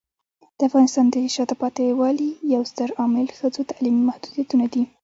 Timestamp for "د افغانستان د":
0.57-1.15